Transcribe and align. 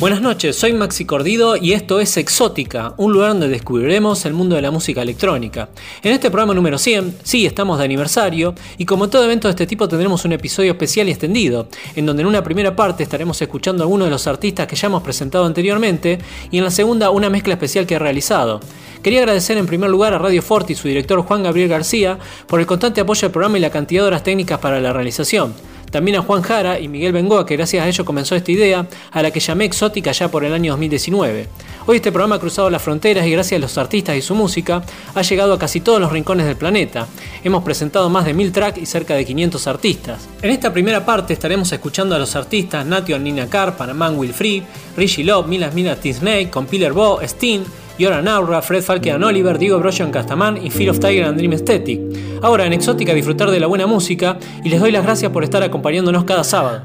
Buenas 0.00 0.20
noches, 0.20 0.56
soy 0.56 0.72
Maxi 0.72 1.04
Cordido 1.04 1.56
y 1.56 1.72
esto 1.72 2.00
es 2.00 2.16
Exótica, 2.16 2.94
un 2.96 3.12
lugar 3.12 3.28
donde 3.30 3.48
descubriremos 3.48 4.26
el 4.26 4.34
mundo 4.34 4.56
de 4.56 4.60
la 4.60 4.72
música 4.72 5.00
electrónica. 5.00 5.68
En 6.02 6.12
este 6.12 6.30
programa 6.30 6.52
número 6.52 6.78
100, 6.78 7.18
sí, 7.22 7.46
estamos 7.46 7.78
de 7.78 7.84
aniversario 7.84 8.54
y 8.76 8.86
como 8.86 9.08
todo 9.08 9.24
evento 9.24 9.46
de 9.46 9.52
este 9.52 9.68
tipo 9.68 9.88
tendremos 9.88 10.24
un 10.24 10.32
episodio 10.32 10.72
especial 10.72 11.08
y 11.08 11.12
extendido, 11.12 11.68
en 11.94 12.06
donde 12.06 12.22
en 12.22 12.28
una 12.28 12.42
primera 12.42 12.74
parte 12.74 13.04
estaremos 13.04 13.40
escuchando 13.40 13.82
a 13.82 13.84
algunos 13.84 14.08
de 14.08 14.10
los 14.10 14.26
artistas 14.26 14.66
que 14.66 14.76
ya 14.76 14.88
hemos 14.88 15.02
presentado 15.02 15.44
anteriormente 15.46 16.18
y 16.50 16.58
en 16.58 16.64
la 16.64 16.72
segunda 16.72 17.10
una 17.10 17.30
mezcla 17.30 17.54
especial 17.54 17.86
que 17.86 17.94
he 17.94 17.98
realizado. 17.98 18.60
Quería 19.00 19.20
agradecer 19.20 19.56
en 19.58 19.66
primer 19.66 19.90
lugar 19.90 20.12
a 20.12 20.18
Radio 20.18 20.42
Forti 20.42 20.72
y 20.72 20.76
su 20.76 20.88
director 20.88 21.22
Juan 21.22 21.44
Gabriel 21.44 21.68
García 21.68 22.18
por 22.48 22.58
el 22.58 22.66
constante 22.66 23.00
apoyo 23.00 23.26
al 23.26 23.32
programa 23.32 23.58
y 23.58 23.60
la 23.60 23.70
cantidad 23.70 24.02
de 24.02 24.08
horas 24.08 24.24
técnicas 24.24 24.58
para 24.58 24.80
la 24.80 24.92
realización. 24.92 25.54
También 25.94 26.16
a 26.16 26.22
Juan 26.22 26.42
Jara 26.42 26.80
y 26.80 26.88
Miguel 26.88 27.12
Bengoa, 27.12 27.46
que 27.46 27.54
gracias 27.54 27.84
a 27.84 27.86
ello 27.86 28.04
comenzó 28.04 28.34
esta 28.34 28.50
idea, 28.50 28.84
a 29.12 29.22
la 29.22 29.30
que 29.30 29.38
llamé 29.38 29.66
Exótica 29.66 30.10
ya 30.10 30.28
por 30.28 30.44
el 30.44 30.52
año 30.52 30.72
2019. 30.72 31.46
Hoy 31.86 31.96
este 31.98 32.10
programa 32.10 32.34
ha 32.34 32.40
cruzado 32.40 32.68
las 32.68 32.82
fronteras 32.82 33.24
y 33.24 33.30
gracias 33.30 33.58
a 33.58 33.62
los 33.62 33.78
artistas 33.78 34.16
y 34.16 34.20
su 34.20 34.34
música 34.34 34.82
ha 35.14 35.22
llegado 35.22 35.52
a 35.52 35.58
casi 35.60 35.78
todos 35.82 36.00
los 36.00 36.10
rincones 36.10 36.46
del 36.46 36.56
planeta. 36.56 37.06
Hemos 37.44 37.62
presentado 37.62 38.10
más 38.10 38.24
de 38.24 38.34
1000 38.34 38.50
tracks 38.50 38.78
y 38.78 38.86
cerca 38.86 39.14
de 39.14 39.24
500 39.24 39.68
artistas. 39.68 40.28
En 40.42 40.50
esta 40.50 40.72
primera 40.72 41.06
parte 41.06 41.32
estaremos 41.32 41.70
escuchando 41.70 42.16
a 42.16 42.18
los 42.18 42.34
artistas 42.34 42.84
Nation 42.84 43.22
Nina 43.22 43.46
Carr, 43.46 43.76
Panamán 43.76 44.18
Will 44.18 44.34
Free, 44.34 44.64
Richie 44.96 45.22
Love, 45.22 45.46
Milas 45.46 45.74
Milas 45.74 46.00
T. 46.00 46.12
Snake, 46.12 46.50
Compiler 46.50 46.92
Bo, 46.92 47.20
Steen, 47.22 47.62
Yora 47.98 48.20
Naura, 48.22 48.60
Fred 48.60 48.82
Falken 48.82 49.22
Oliver, 49.22 49.58
Diego 49.58 49.78
Brojan 49.78 50.10
Castamán 50.10 50.56
y 50.56 50.70
Fear 50.70 50.90
of 50.90 50.98
Tiger 50.98 51.24
and 51.24 51.36
Dream 51.36 51.52
Aesthetic. 51.52 52.00
Ahora 52.42 52.66
en 52.66 52.72
Exótica 52.72 53.14
disfrutar 53.14 53.50
de 53.50 53.60
la 53.60 53.66
buena 53.66 53.86
música 53.86 54.38
y 54.64 54.68
les 54.68 54.80
doy 54.80 54.90
las 54.90 55.04
gracias 55.04 55.30
por 55.30 55.44
estar 55.44 55.62
acompañándonos 55.62 56.24
cada 56.24 56.42
sábado. 56.44 56.82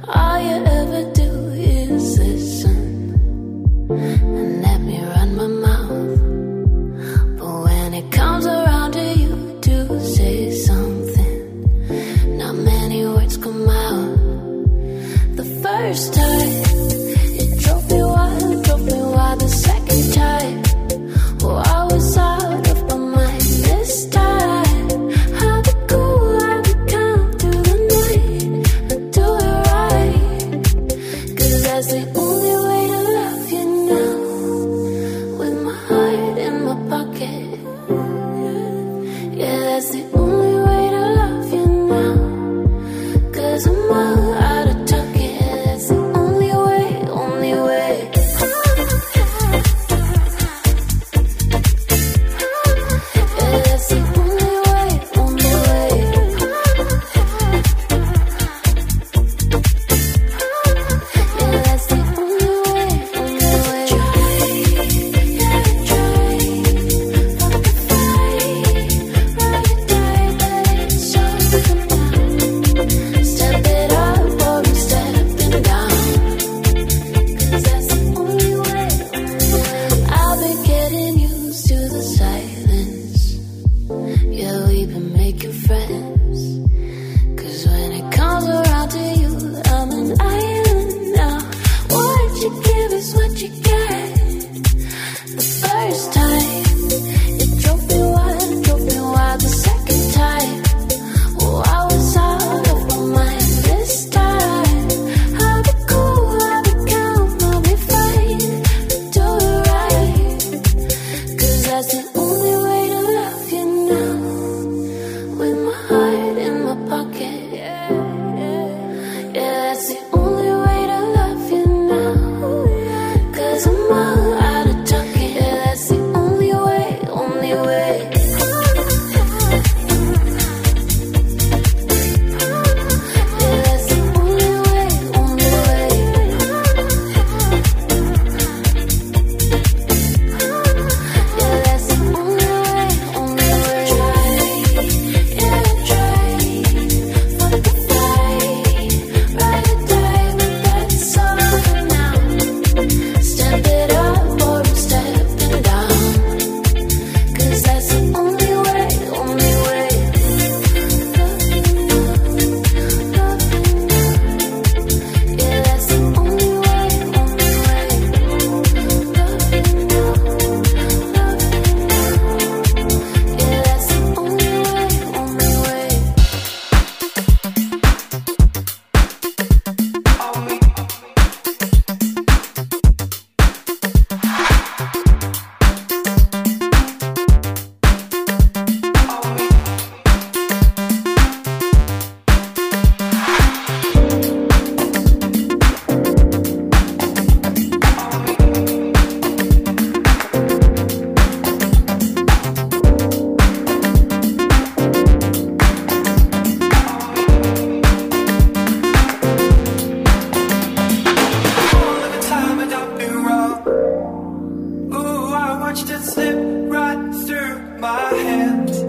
Watched 215.70 215.92
it 215.92 216.02
slip 216.02 216.36
right 216.72 217.14
through 217.28 217.78
my 217.78 218.10
hands. 218.10 218.80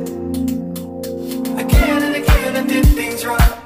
Again 1.60 2.02
and 2.04 2.16
again, 2.16 2.56
I 2.56 2.66
did 2.66 2.86
things 2.86 3.26
right. 3.26 3.59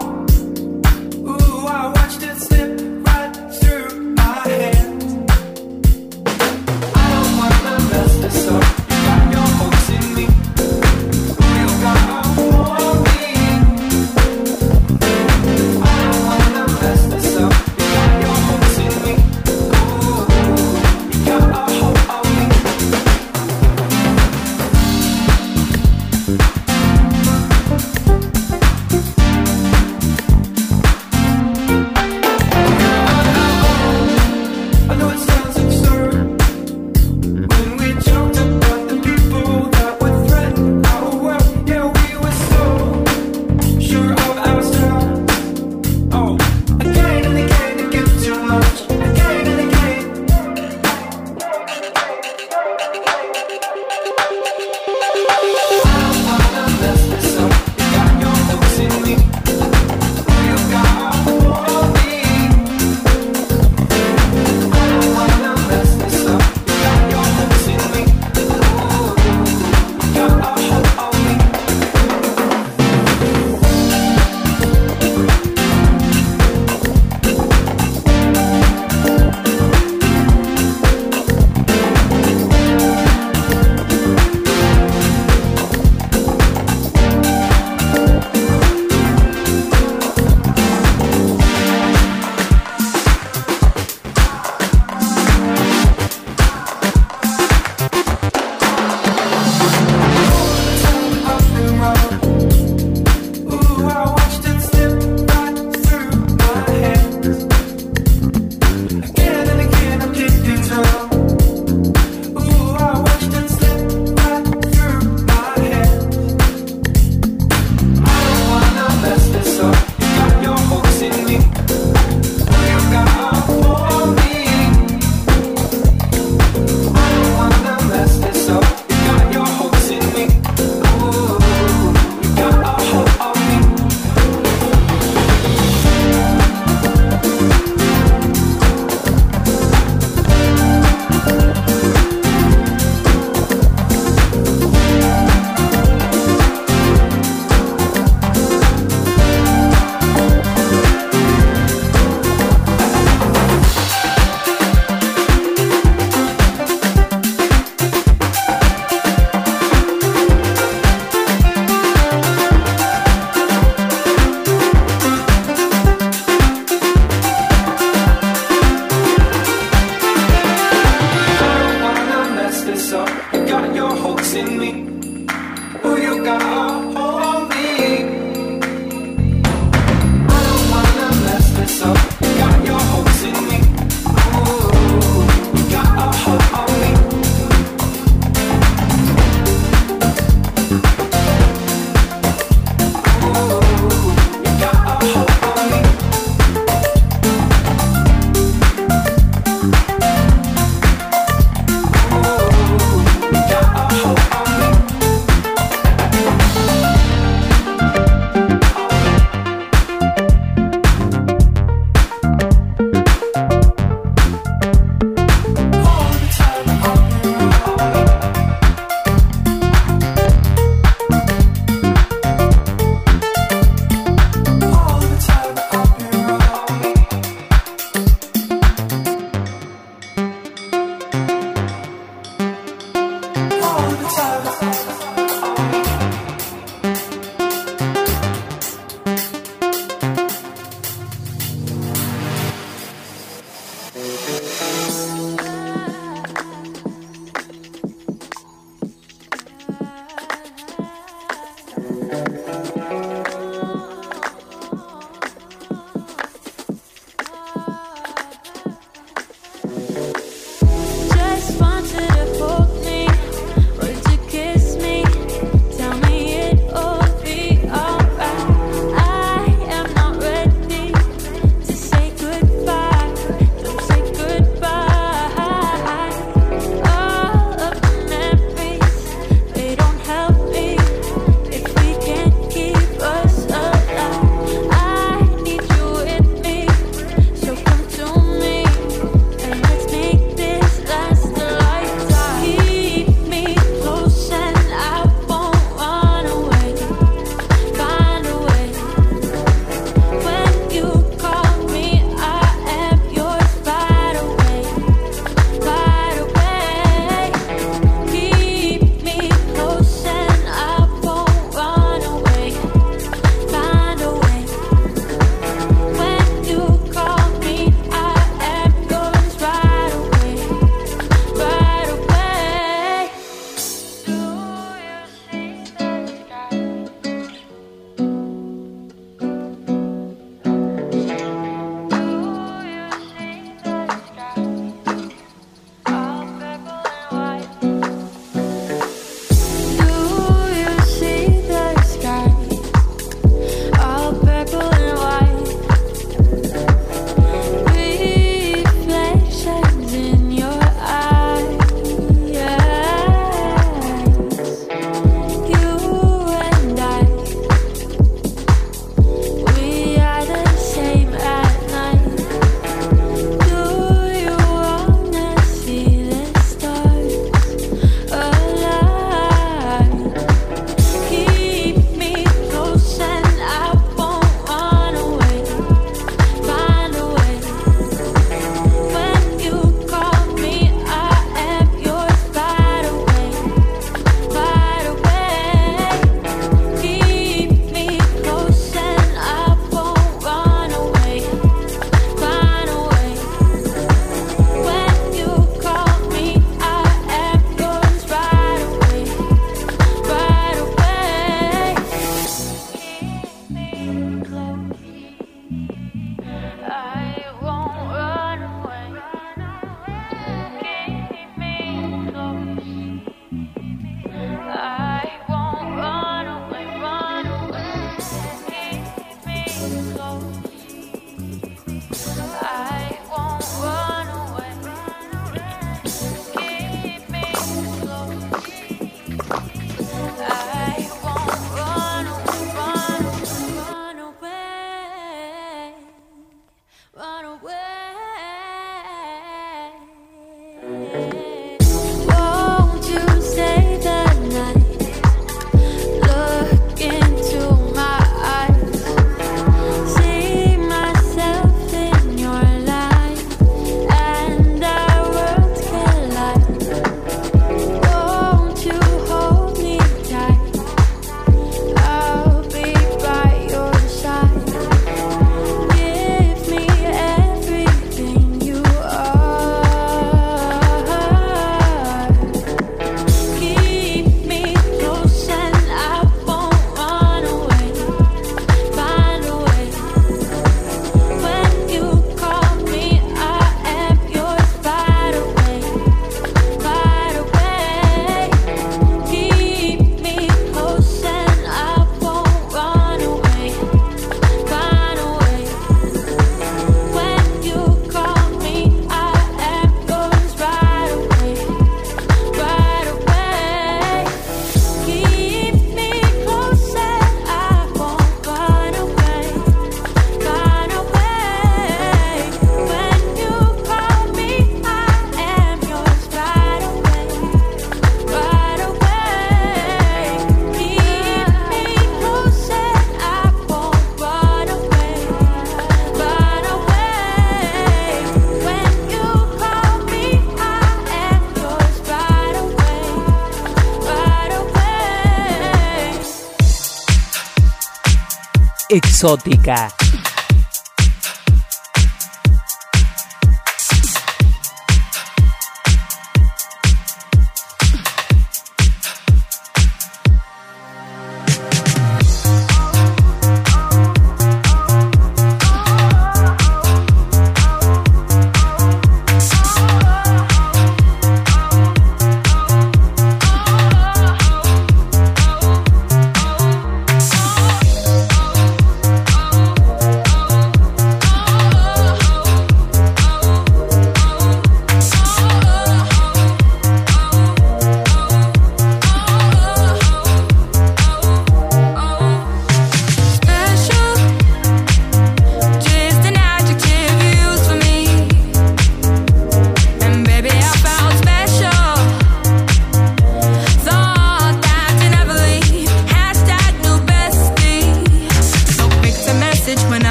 Exótica. 538.75 539.84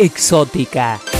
Exótica. 0.00 1.19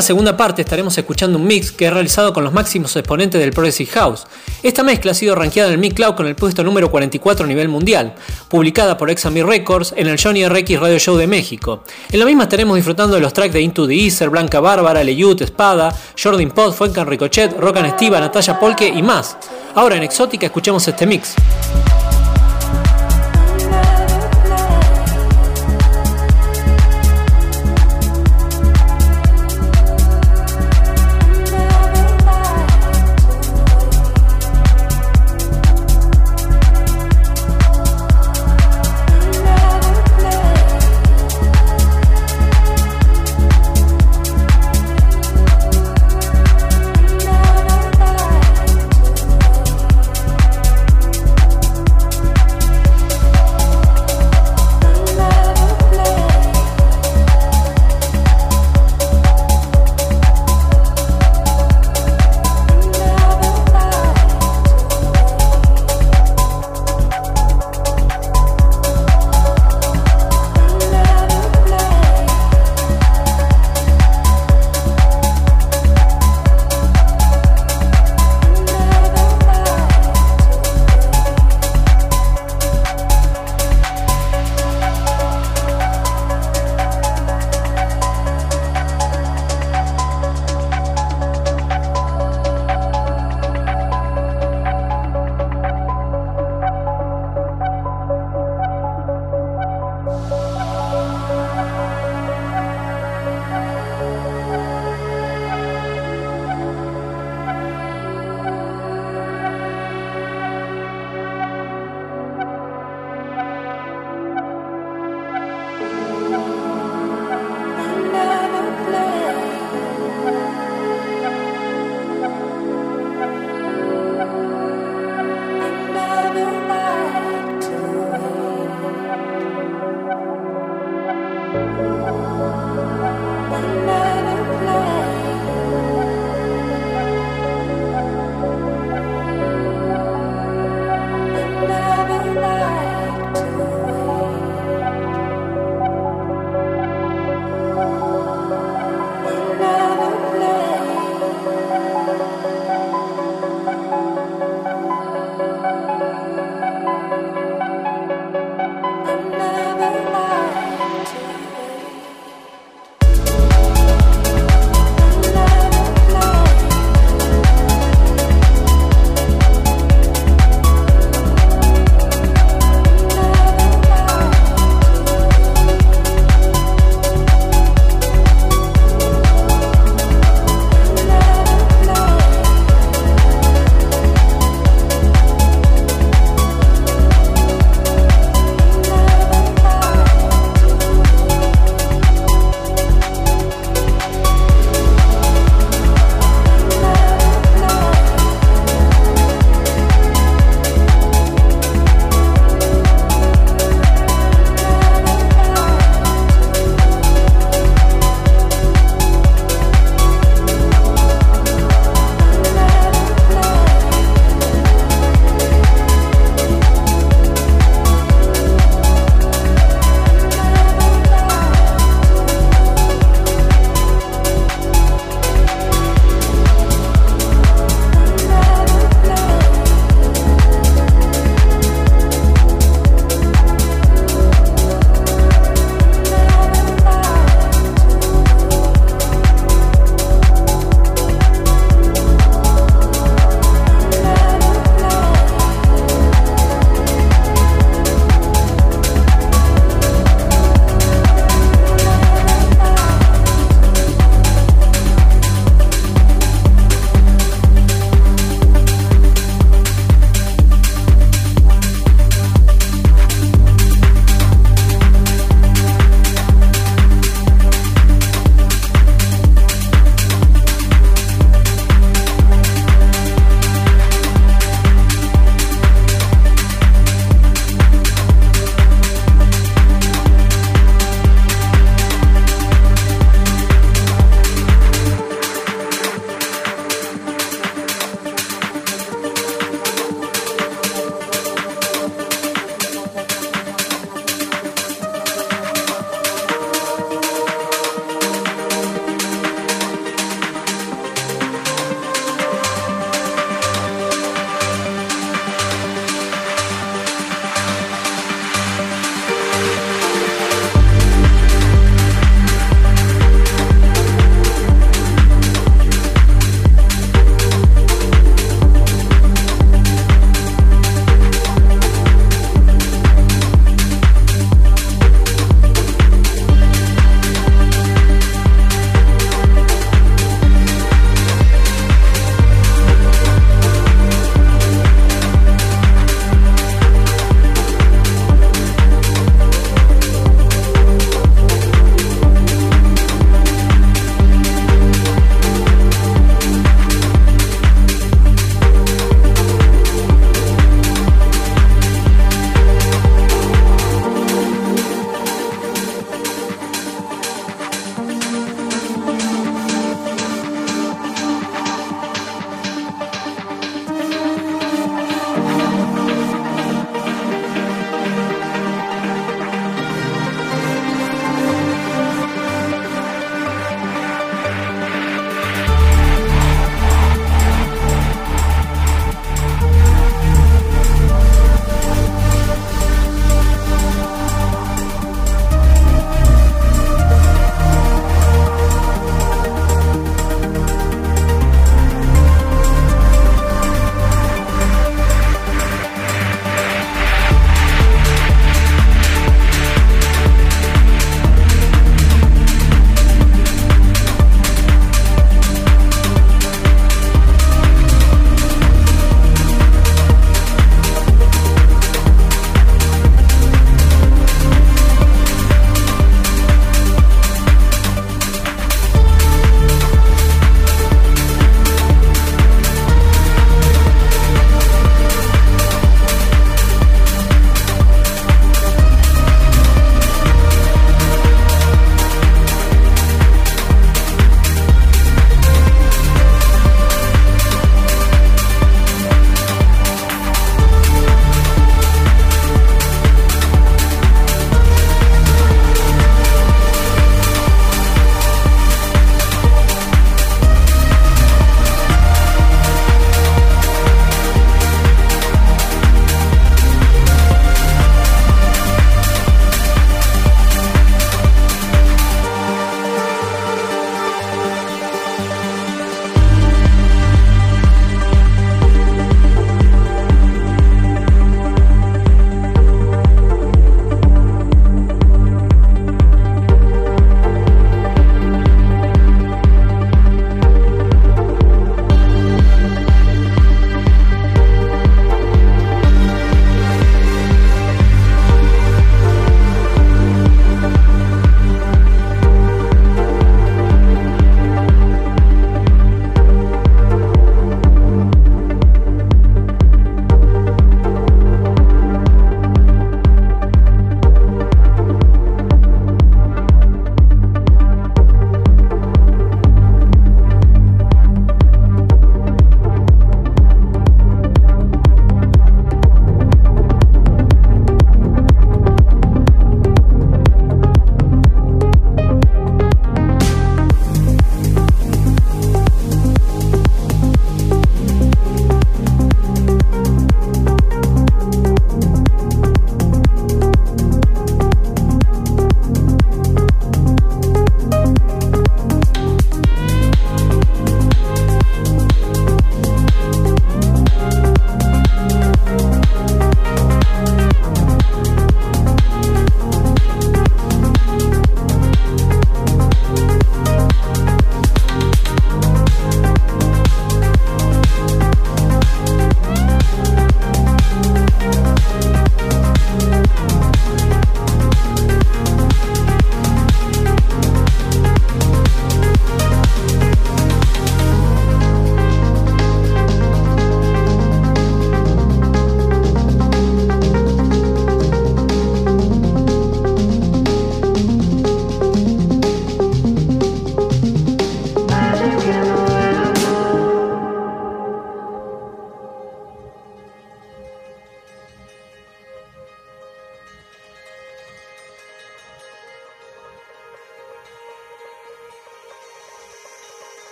Esta 0.00 0.06
segunda 0.06 0.34
parte 0.34 0.62
estaremos 0.62 0.96
escuchando 0.96 1.36
un 1.36 1.46
mix 1.46 1.72
que 1.72 1.84
he 1.84 1.90
realizado 1.90 2.32
con 2.32 2.42
los 2.42 2.54
máximos 2.54 2.96
exponentes 2.96 3.38
del 3.38 3.50
Progressive 3.50 3.90
House. 3.90 4.26
Esta 4.62 4.82
mezcla 4.82 5.10
ha 5.10 5.14
sido 5.14 5.34
rankeada 5.34 5.68
en 5.68 5.74
el 5.74 5.78
Mix 5.78 5.94
Cloud 5.94 6.14
con 6.14 6.26
el 6.26 6.34
puesto 6.34 6.64
número 6.64 6.90
44 6.90 7.44
a 7.44 7.46
nivel 7.46 7.68
mundial, 7.68 8.14
publicada 8.48 8.96
por 8.96 9.10
Examir 9.10 9.44
Records 9.44 9.92
en 9.94 10.06
el 10.06 10.18
Johnny 10.18 10.48
RX 10.48 10.80
Radio 10.80 10.98
Show 10.98 11.18
de 11.18 11.26
México. 11.26 11.84
En 12.10 12.18
la 12.18 12.24
misma 12.24 12.44
estaremos 12.44 12.76
disfrutando 12.76 13.14
de 13.14 13.20
los 13.20 13.34
tracks 13.34 13.52
de 13.52 13.60
Into 13.60 13.86
the 13.86 14.06
Ether, 14.06 14.30
Blanca 14.30 14.60
Bárbara, 14.60 15.04
Leyut, 15.04 15.42
Espada, 15.42 15.94
Jordan 16.18 16.50
Pod, 16.50 16.72
Fuencan 16.72 17.06
Ricochet, 17.06 17.54
Rocan 17.58 17.84
Estiva, 17.84 18.20
Natalia 18.20 18.58
Polke 18.58 18.88
y 18.88 19.02
más. 19.02 19.36
Ahora 19.74 19.96
en 19.96 20.02
Exótica 20.02 20.46
escuchemos 20.46 20.88
este 20.88 21.06
mix. 21.06 21.34